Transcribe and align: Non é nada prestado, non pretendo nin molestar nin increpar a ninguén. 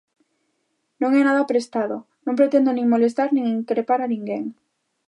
Non 1.01 1.11
é 1.19 1.21
nada 1.25 1.49
prestado, 1.51 1.95
non 2.25 2.37
pretendo 2.39 2.69
nin 2.75 2.91
molestar 2.93 3.27
nin 3.31 3.53
increpar 3.59 3.99
a 4.01 4.11
ninguén. 4.13 4.43